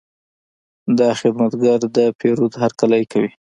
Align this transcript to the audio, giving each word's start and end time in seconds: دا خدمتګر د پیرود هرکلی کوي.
دا 0.99 1.09
خدمتګر 1.19 1.79
د 1.95 1.99
پیرود 2.19 2.53
هرکلی 2.61 3.03
کوي. 3.11 3.31